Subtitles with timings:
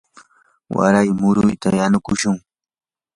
[0.75, 2.37] waray murayta yanukushun.